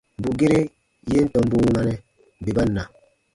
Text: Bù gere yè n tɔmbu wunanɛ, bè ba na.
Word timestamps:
Bù 0.21 0.29
gere 0.39 0.59
yè 1.11 1.19
n 1.23 1.31
tɔmbu 1.33 1.55
wunanɛ, 1.65 1.93
bè 2.43 2.49
ba 2.55 2.63
na. 2.75 2.83